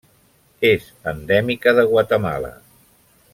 És 0.69 0.87
endèmica 1.11 1.75
de 1.81 1.85
Guatemala. 1.93 2.51